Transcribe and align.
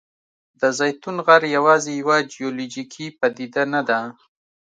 د 0.59 0.61
زیتون 0.79 1.15
غر 1.25 1.43
یوازې 1.57 1.91
یوه 2.01 2.17
جیولوجیکي 2.33 3.05
پدیده 3.19 3.63
نه 3.73 3.81
ده. 3.89 3.99